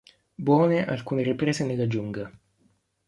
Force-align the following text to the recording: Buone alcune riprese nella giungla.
Buone 0.35 0.81
alcune 0.83 1.21
riprese 1.21 1.63
nella 1.63 1.85
giungla. 1.85 2.31